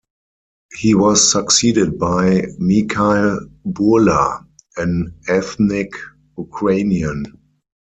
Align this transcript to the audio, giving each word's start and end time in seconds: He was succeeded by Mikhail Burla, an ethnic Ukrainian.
He 0.79 0.95
was 0.95 1.31
succeeded 1.31 1.99
by 1.99 2.47
Mikhail 2.57 3.39
Burla, 3.67 4.43
an 4.77 5.13
ethnic 5.27 5.91
Ukrainian. 6.39 7.27